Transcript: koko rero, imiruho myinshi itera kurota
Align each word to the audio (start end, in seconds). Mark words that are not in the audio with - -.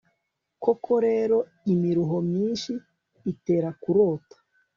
koko 0.63 0.91
rero, 1.07 1.37
imiruho 1.73 2.17
myinshi 2.29 2.71
itera 3.31 3.69
kurota 3.81 4.35